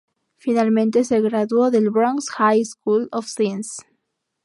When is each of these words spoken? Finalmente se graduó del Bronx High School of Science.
Finalmente 0.37 1.03
se 1.03 1.21
graduó 1.21 1.69
del 1.69 1.91
Bronx 1.91 2.31
High 2.31 2.65
School 2.65 3.07
of 3.11 3.27
Science. 3.27 3.83